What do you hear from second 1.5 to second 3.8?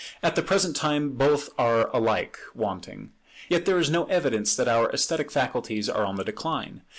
are alike wanting. Yet there